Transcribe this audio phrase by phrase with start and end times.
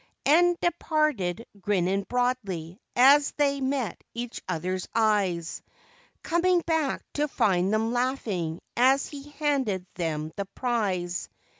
[0.19, 5.61] / And departed, grinning broadly as they met ,^ach other's eyes.
[6.23, 11.29] Coming back to find them laughing as he handed them the prize.